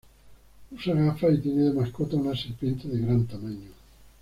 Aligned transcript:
Usa 0.71 0.95
gafas 0.97 1.33
y 1.35 1.41
tiene 1.41 1.61
de 1.61 1.73
mascota 1.73 2.15
una 2.17 2.35
serpiente 2.35 2.87
de 2.87 3.01
gran 3.01 3.27
tamaño. 3.27 3.69